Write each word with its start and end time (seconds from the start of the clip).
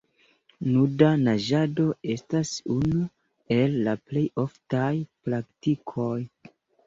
Nuda 0.67 1.09
naĝado 1.25 1.83
estas 2.13 2.53
unu 2.77 3.03
el 3.57 3.77
la 3.89 3.95
plej 4.09 4.25
oftaj 4.47 4.91
praktikoj. 5.27 6.19